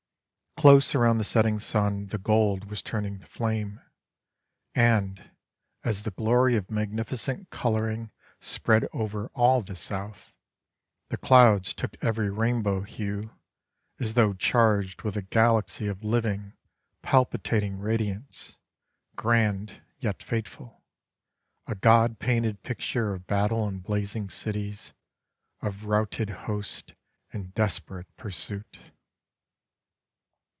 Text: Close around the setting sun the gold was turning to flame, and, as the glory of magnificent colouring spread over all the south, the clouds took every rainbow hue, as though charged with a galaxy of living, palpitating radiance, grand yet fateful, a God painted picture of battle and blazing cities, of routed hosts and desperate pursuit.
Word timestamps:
Close 0.57 0.93
around 0.93 1.17
the 1.17 1.23
setting 1.23 1.59
sun 1.59 2.05
the 2.07 2.19
gold 2.19 2.65
was 2.65 2.83
turning 2.83 3.19
to 3.19 3.25
flame, 3.25 3.81
and, 4.75 5.31
as 5.83 6.03
the 6.03 6.11
glory 6.11 6.55
of 6.55 6.69
magnificent 6.69 7.49
colouring 7.49 8.11
spread 8.39 8.87
over 8.93 9.31
all 9.33 9.63
the 9.63 9.75
south, 9.77 10.35
the 11.09 11.17
clouds 11.17 11.73
took 11.73 11.97
every 12.03 12.29
rainbow 12.29 12.81
hue, 12.81 13.31
as 13.99 14.13
though 14.13 14.33
charged 14.33 15.01
with 15.01 15.15
a 15.17 15.23
galaxy 15.23 15.87
of 15.87 16.03
living, 16.03 16.53
palpitating 17.01 17.79
radiance, 17.79 18.57
grand 19.15 19.81
yet 19.97 20.21
fateful, 20.21 20.83
a 21.65 21.73
God 21.73 22.19
painted 22.19 22.61
picture 22.61 23.13
of 23.15 23.25
battle 23.25 23.67
and 23.67 23.81
blazing 23.81 24.29
cities, 24.29 24.93
of 25.61 25.85
routed 25.85 26.29
hosts 26.45 26.93
and 27.33 27.51
desperate 27.55 28.15
pursuit. 28.15 28.77